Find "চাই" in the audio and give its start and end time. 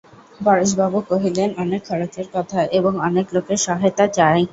4.17-4.41